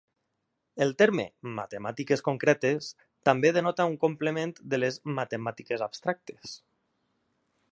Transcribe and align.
El 0.85 0.93
terme 1.01 1.25
"matemàtiques 1.59 2.23
concretes" 2.29 2.87
també 3.29 3.51
denota 3.59 3.87
un 3.91 3.99
complement 4.07 4.55
de 4.75 4.81
les 4.85 4.99
"matemàtiques 5.21 5.85
abstractes". 5.89 6.57